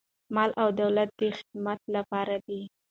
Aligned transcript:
مال 0.35 0.51
او 0.61 0.67
دولت 0.81 1.09
د 1.19 1.21
خدمت 1.37 1.79
لپاره 1.95 2.35
دی. 2.47 2.61